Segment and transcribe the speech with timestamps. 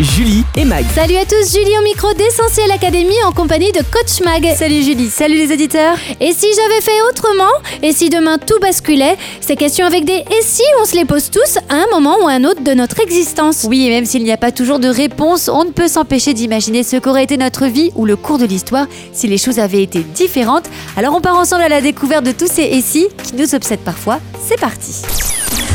[0.00, 0.84] Julie et Mag.
[0.92, 4.44] Salut à tous, Julie au micro d'Essentiel Académie en compagnie de Coach Mag.
[4.56, 5.96] Salut Julie, salut les auditeurs.
[6.20, 10.42] Et si j'avais fait autrement Et si demain tout basculait Ces questions avec des et
[10.42, 12.98] si on se les pose tous à un moment ou à un autre de notre
[12.98, 13.66] existence.
[13.68, 16.82] Oui, et même s'il n'y a pas toujours de réponse, on ne peut s'empêcher d'imaginer
[16.82, 20.00] ce qu'aurait été notre vie ou le cours de l'histoire si les choses avaient été
[20.00, 20.68] différentes.
[20.96, 23.84] Alors on part ensemble à la découverte de tous ces et si qui nous obsèdent
[23.84, 24.18] parfois.
[24.44, 25.02] C'est parti.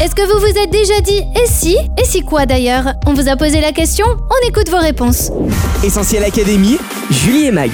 [0.02, 2.94] Est-ce que vous vous êtes déjà dit et si Et si quoi d'ailleurs?
[3.06, 5.30] On vous a posé la question On écoute vos réponses.
[5.84, 6.78] Essentiel Académie.
[7.12, 7.70] Julie et Mag.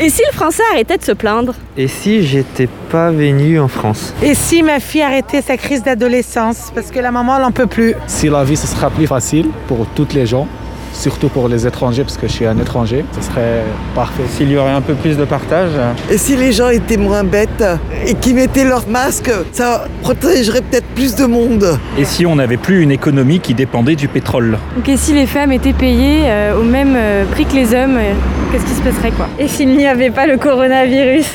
[0.00, 1.54] Et si le français arrêtait de se plaindre?
[1.76, 4.12] Et si j'étais pas venu en France?
[4.24, 6.72] Et si ma fille arrêtait sa crise d'adolescence?
[6.74, 9.48] Parce que la maman elle n'en peut plus Si la vie ce sera plus facile
[9.68, 10.48] pour toutes les gens,
[10.92, 14.24] surtout pour les étrangers, parce que je suis un étranger, ce serait parfait.
[14.28, 15.72] S'il y aurait un peu plus de partage
[16.10, 17.64] Et si les gens étaient moins bêtes
[18.06, 21.78] et qui mettaient leur masque, ça protégerait peut-être plus de monde.
[21.96, 25.26] Et si on n'avait plus une économie qui dépendait du pétrole Donc et si les
[25.26, 28.12] femmes étaient payées euh, au même euh, prix que les hommes, euh,
[28.50, 29.28] qu'est-ce qui se passerait quoi?
[29.38, 31.26] Et s'il n'y avait pas le coronavirus?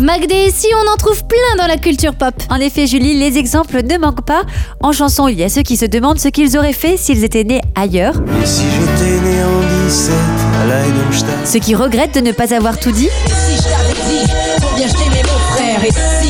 [0.00, 2.34] Magdé si on en trouve plein dans la culture pop.
[2.50, 4.42] En effet, Julie, les exemples ne manquent pas.
[4.80, 7.44] En chanson, il y a ceux qui se demandent ce qu'ils auraient fait s'ils étaient
[7.44, 12.54] nés ailleurs, Et si j'étais né en 17 à ceux qui regrettent de ne pas
[12.54, 13.08] avoir tout dit,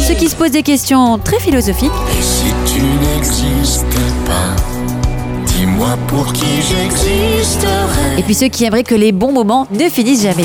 [0.07, 3.87] ceux qui se posent des questions très philosophiques, Et si tu n'existais
[4.27, 4.57] pas
[5.47, 10.23] Dis-moi pour qui j'existerais et puis ceux qui aimeraient que les bons moments ne finissent
[10.23, 10.45] jamais.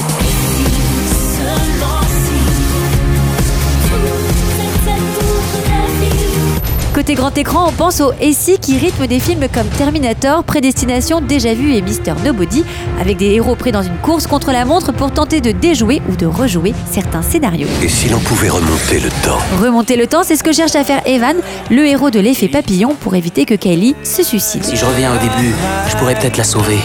[7.08, 11.54] Côté grand écran, on pense au SI qui rythme des films comme Terminator, Prédestination, Déjà
[11.54, 12.66] Vu et Mister Nobody,
[13.00, 16.18] avec des héros pris dans une course contre la montre pour tenter de déjouer ou
[16.18, 17.70] de rejouer certains scénarios.
[17.82, 20.84] Et si l'on pouvait remonter le temps Remonter le temps, c'est ce que cherche à
[20.84, 21.38] faire Evan,
[21.72, 24.66] le héros de l'effet papillon, pour éviter que Kylie se suicide.
[24.66, 25.56] Si je reviens au début,
[25.90, 26.80] je pourrais peut-être la sauver.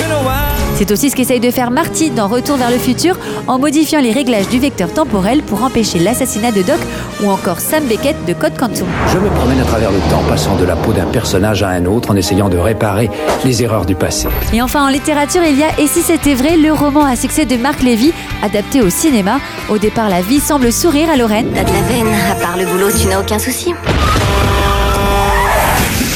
[0.75, 3.17] C'est aussi ce qu'essaye de faire Marty dans Retour vers le futur
[3.47, 6.79] en modifiant les réglages du vecteur temporel pour empêcher l'assassinat de Doc
[7.23, 8.87] ou encore Sam Beckett de Code Quantum.
[9.13, 11.87] Je me promène à travers le temps, passant de la peau d'un personnage à un
[11.87, 13.11] autre en essayant de réparer
[13.45, 14.29] les erreurs du passé.
[14.53, 17.45] Et enfin en littérature, il y a Et si c'était vrai, le roman à succès
[17.45, 18.13] de Marc Lévy,
[18.43, 19.39] adapté au cinéma.
[19.69, 21.49] Au départ, la vie semble sourire à Lorraine.
[21.55, 23.75] T'as de la veine, à part le boulot, tu n'as aucun souci.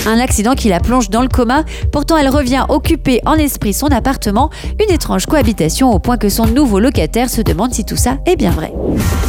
[0.06, 1.64] Un accident qui la plonge dans le coma.
[1.92, 4.50] Pourtant, elle revient occuper en esprit son appartement.
[4.80, 8.36] Une étrange cohabitation au point que son nouveau locataire se demande si tout ça est
[8.36, 8.72] bien vrai.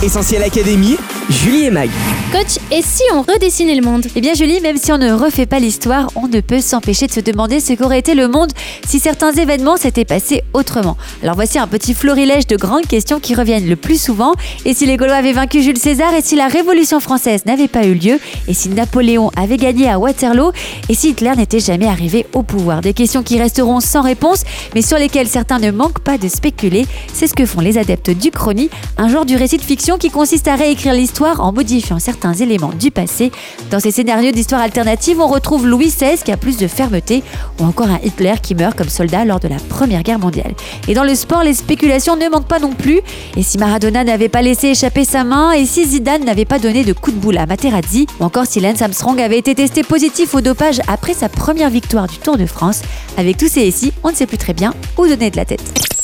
[0.04, 0.98] Essentiel Académie.
[1.30, 1.90] Julie et Mag.
[2.32, 4.06] Coach, et si on redessinait le monde?
[4.16, 7.12] Eh bien Julie, même si on ne refait pas l'histoire, on ne peut s'empêcher de
[7.12, 8.52] se demander ce qu'aurait été le monde
[8.88, 10.96] si certains événements s'étaient passés autrement.
[11.24, 14.34] Alors voici un petit florilège de grandes questions qui reviennent le plus souvent.
[14.64, 17.86] Et si les Gaulois avaient vaincu Jules César Et si la Révolution française n'avait pas
[17.86, 18.20] eu lieu?
[18.48, 20.52] Et si Napoléon avait gagné à Waterloo?
[20.90, 22.82] Et si Hitler n'était jamais arrivé au pouvoir?
[22.82, 24.44] Des questions qui resteront sans réponse,
[24.76, 26.86] mais sur lesquelles certains ne manquent pas de spéculer.
[27.14, 30.10] C'est ce que font les adeptes du chrony, un genre du récit de fiction qui
[30.10, 33.32] consiste à réécrire l'histoire en modifiant certains éléments du passé.
[33.72, 37.24] Dans ces scénarios d'histoire alternative, on retrouve Louis XVI qui a plus de fermeté,
[37.60, 40.54] ou encore un Hitler qui meurt comme soldat lors de la Première Guerre mondiale.
[40.88, 43.02] Et dans le sport, les spéculations ne manquent pas non plus.
[43.36, 46.84] Et si Maradona n'avait pas laissé échapper sa main, et si Zidane n'avait pas donné
[46.84, 50.34] de coup de boule à Materazzi, ou encore si Lance Armstrong avait été testé positif
[50.36, 50.57] au dopage
[50.88, 52.82] après sa première victoire du Tour de France,
[53.18, 55.97] avec tous ces SI, on ne sait plus très bien où donner de la tête.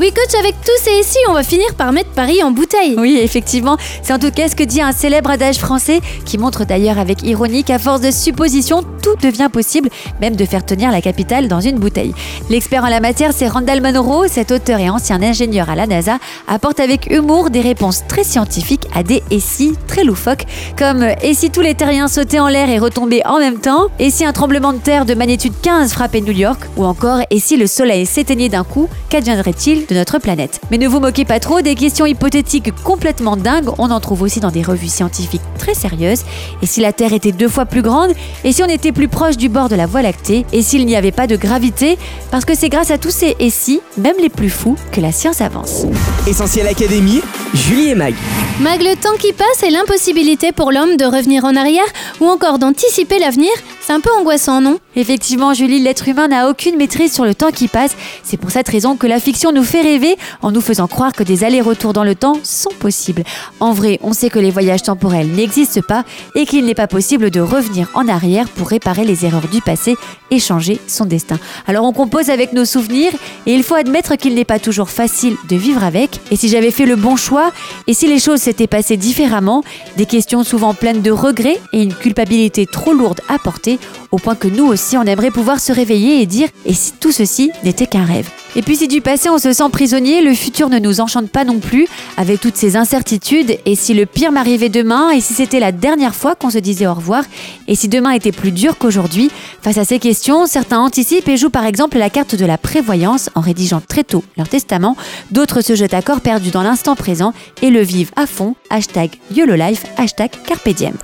[0.00, 2.96] Oui, coach, avec tous ces si, on va finir par mettre Paris en bouteille.
[2.98, 6.64] Oui, effectivement, c'est en tout cas ce que dit un célèbre adage français qui montre
[6.64, 9.90] d'ailleurs avec ironie qu'à force de suppositions, tout devient possible,
[10.20, 12.12] même de faire tenir la capitale dans une bouteille.
[12.50, 16.18] L'expert en la matière, c'est Randall Munro, cet auteur et ancien ingénieur à la NASA,
[16.48, 20.44] apporte avec humour des réponses très scientifiques à des et si très loufoques,
[20.76, 24.10] comme et si tous les terriens sautaient en l'air et retombaient en même temps, et
[24.10, 27.56] si un tremblement de terre de magnitude 15 frappait New York, ou encore et si
[27.56, 31.60] le soleil s'éteignait d'un coup, qu'adviendrait-il de notre planète Mais ne vous moquez pas trop,
[31.60, 36.22] des questions hypothétiques complètement dingues, on en trouve aussi dans des revues scientifiques très sérieuses.
[36.62, 38.12] Et si la Terre était deux fois plus grande
[38.44, 40.96] Et si on était plus proche du bord de la Voie lactée Et s'il n'y
[40.96, 41.98] avait pas de gravité
[42.30, 45.12] Parce que c'est grâce à tous ces et si, même les plus fous, que la
[45.12, 45.84] science avance.
[46.26, 47.20] Essentiel Académie.
[47.54, 48.14] Julie et Mag.
[48.60, 51.84] Mag, le temps qui passe et l'impossibilité pour l'homme de revenir en arrière
[52.20, 53.50] ou encore d'anticiper l'avenir
[53.86, 54.78] C'est un peu angoissant, non?
[54.96, 57.94] Effectivement, Julie, l'être humain n'a aucune maîtrise sur le temps qui passe.
[58.22, 61.22] C'est pour cette raison que la fiction nous fait rêver en nous faisant croire que
[61.22, 63.24] des allers-retours dans le temps sont possibles.
[63.60, 66.04] En vrai, on sait que les voyages temporels n'existent pas
[66.34, 69.96] et qu'il n'est pas possible de revenir en arrière pour réparer les erreurs du passé
[70.30, 71.38] et changer son destin.
[71.66, 73.12] Alors on compose avec nos souvenirs
[73.44, 76.20] et il faut admettre qu'il n'est pas toujours facile de vivre avec.
[76.30, 77.52] Et si j'avais fait le bon choix
[77.86, 79.62] et si les choses s'étaient passées différemment,
[79.98, 83.73] des questions souvent pleines de regrets et une culpabilité trop lourde à porter
[84.10, 87.12] au point que nous aussi on aimerait pouvoir se réveiller et dire et si tout
[87.12, 88.28] ceci n'était qu'un rêve.
[88.56, 91.44] Et puis si du passé on se sent prisonnier, le futur ne nous enchante pas
[91.44, 91.86] non plus
[92.16, 96.14] avec toutes ces incertitudes et si le pire m'arrivait demain et si c'était la dernière
[96.14, 97.24] fois qu'on se disait au revoir
[97.66, 99.30] et si demain était plus dur qu'aujourd'hui,
[99.62, 103.30] face à ces questions, certains anticipent et jouent par exemple la carte de la prévoyance
[103.34, 104.96] en rédigeant très tôt leur testament,
[105.30, 107.32] d'autres se jettent à corps perdu dans l'instant présent
[107.62, 110.94] et le vivent à fond, hashtag YOLOLIFE, hashtag Carpe Diem.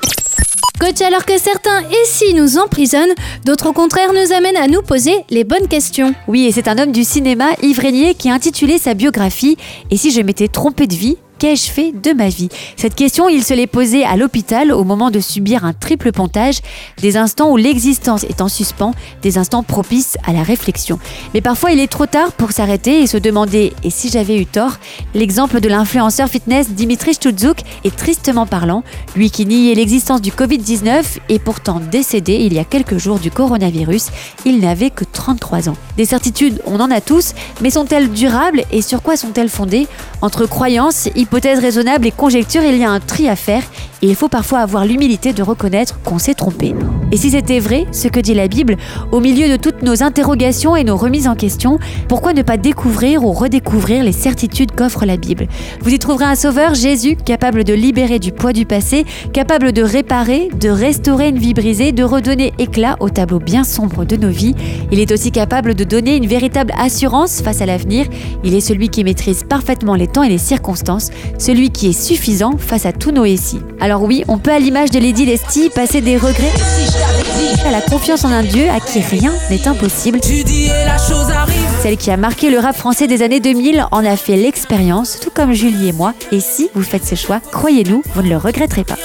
[0.81, 3.13] Coach, alors que certains si nous emprisonnent,
[3.45, 6.15] d'autres au contraire nous amènent à nous poser les bonnes questions.
[6.27, 9.59] Oui, et c'est un homme du cinéma, Yves Régnier, qui a intitulé sa biographie
[9.91, 11.19] Et si je m'étais trompé de vie?
[11.41, 15.11] Qu'ai-je fait de ma vie Cette question, il se l'est posée à l'hôpital au moment
[15.11, 16.59] de subir un triple pontage,
[17.01, 18.93] des instants où l'existence est en suspens,
[19.23, 20.99] des instants propices à la réflexion.
[21.33, 24.45] Mais parfois, il est trop tard pour s'arrêter et se demander et si j'avais eu
[24.45, 24.77] tort?
[25.15, 28.85] L'exemple de l'influenceur fitness Dimitri Stutzouk est tristement parlant,
[29.17, 33.31] lui qui niait l'existence du Covid-19 et pourtant décédé il y a quelques jours du
[33.31, 34.09] coronavirus.
[34.45, 35.77] Il n'avait que 33 ans.
[35.97, 37.33] Des certitudes, on en a tous,
[37.63, 39.89] mais sont-elles durables et sur quoi sont-elles fondées?
[40.21, 43.63] Entre croyances, hypothèses raisonnables et conjectures, il y a un tri à faire
[44.03, 46.75] et il faut parfois avoir l'humilité de reconnaître qu'on s'est trompé.
[47.13, 48.77] Et si c'était vrai, ce que dit la Bible,
[49.13, 51.79] au milieu de toutes nos interrogations et nos remises en question,
[52.09, 55.49] pourquoi ne pas découvrir ou redécouvrir les certitudes qu'offre la Bible?
[55.83, 59.83] Vous y trouverez un sauveur, Jésus, capable de libérer du poids du passé, capable de
[59.83, 64.31] réparer, de restaurer une vie brisée, de redonner éclat au tableau bien sombre de nos
[64.31, 64.55] vies.
[64.93, 68.07] Il est aussi capable de donner une véritable assurance face à l'avenir.
[68.45, 72.57] Il est celui qui maîtrise parfaitement les temps et les circonstances, celui qui est suffisant
[72.59, 73.61] face à tous nos récits.
[73.81, 76.53] Alors oui, on peut à l'image de Lady Lesty passer des regrets
[77.67, 80.21] à la confiance en un Dieu à qui rien n'est impossible.
[81.83, 85.31] Celle qui a marqué le rap français des années 2000 en a fait l'expérience, tout
[85.31, 86.15] comme Julie et moi.
[86.33, 88.97] Et si vous faites ce choix, croyez-nous, vous ne le regretterez pas.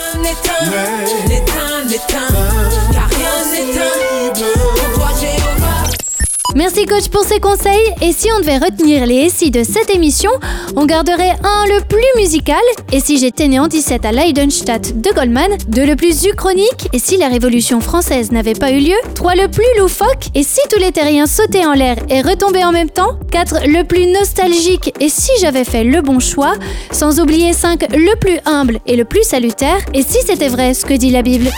[6.55, 7.93] Merci coach pour ces conseils.
[8.01, 10.31] Et si on devait retenir les SI de cette émission,
[10.77, 12.61] on garderait un le plus musical.
[12.93, 16.87] Et si j'étais né en 17 à Leidenstadt de Goldman, deux le plus uchronique.
[16.93, 20.27] Et si la révolution française n'avait pas eu lieu, trois le plus loufoque.
[20.33, 23.83] Et si tous les terriens sautaient en l'air et retombaient en même temps, quatre le
[23.83, 24.93] plus nostalgique.
[25.01, 26.53] Et si j'avais fait le bon choix,
[26.89, 29.79] sans oublier cinq le plus humble et le plus salutaire.
[29.93, 31.51] Et si c'était vrai ce que dit la Bible?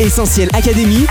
[0.00, 1.04] Essentiel Académie,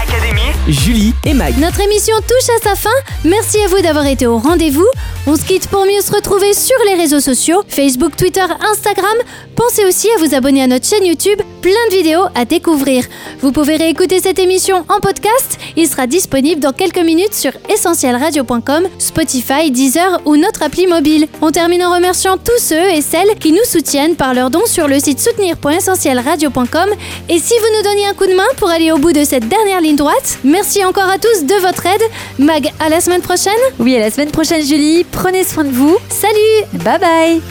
[0.68, 1.56] Julie et Mag.
[1.60, 2.90] Notre émission touche à sa fin.
[3.26, 4.88] Merci à vous d'avoir été au rendez-vous.
[5.28, 9.18] On se quitte pour mieux se retrouver sur les réseaux sociaux, Facebook, Twitter, Instagram.
[9.58, 13.04] Pensez aussi à vous abonner à notre chaîne YouTube, plein de vidéos à découvrir.
[13.42, 15.60] Vous pouvez réécouter cette émission en podcast.
[15.76, 21.28] Il sera disponible dans quelques minutes sur essentielradio.com, Spotify, Deezer ou notre appli mobile.
[21.42, 24.88] On termine en remerciant tous ceux et celles qui nous soutiennent par leurs dons sur
[24.88, 26.90] le site soutenir.essentielradio.com.
[27.28, 29.50] Et si vous nous donniez un coup de main pour aller au bout de cette
[29.50, 32.02] dernière ligne droite, merci encore à tous de votre aide.
[32.40, 33.54] Mag, à semaine prochaine.
[33.80, 35.04] Oui, à la semaine prochaine, Julie.
[35.04, 35.98] Prenez soin de vous.
[36.10, 37.42] Salut Bye bye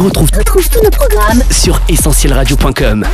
[0.00, 3.06] On retrouve, tous nos programmes sur essentielradio.com.